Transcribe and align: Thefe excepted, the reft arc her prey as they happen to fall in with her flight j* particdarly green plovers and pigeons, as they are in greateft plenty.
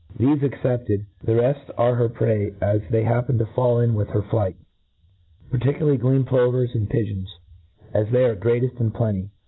Thefe 0.17 0.41
excepted, 0.41 1.05
the 1.23 1.35
reft 1.35 1.69
arc 1.77 1.95
her 1.99 2.09
prey 2.09 2.55
as 2.59 2.81
they 2.89 3.03
happen 3.03 3.37
to 3.37 3.45
fall 3.45 3.79
in 3.79 3.93
with 3.93 4.07
her 4.09 4.23
flight 4.23 4.55
j* 4.57 5.47
particdarly 5.59 5.95
green 5.99 6.23
plovers 6.23 6.71
and 6.73 6.89
pigeons, 6.89 7.31
as 7.93 8.09
they 8.09 8.25
are 8.25 8.33
in 8.33 8.39
greateft 8.39 8.93
plenty. 8.95 9.29